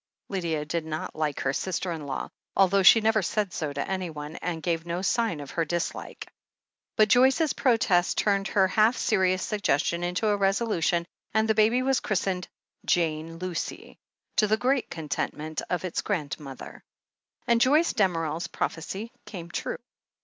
[0.29, 4.35] "Lydia did not like her sister in law, although she never said so to anyone,
[4.37, 6.25] and gave no sign of her dis like.
[6.95, 11.83] But Joyce's protest turned her half serious sug gestion into a resolution, and the baby
[11.83, 12.47] was christened
[12.83, 13.99] "Jane Lucy,"
[14.37, 16.83] to the great contentment of its grand mother.
[17.45, 19.77] And Joyce Damerel's prophecy came true.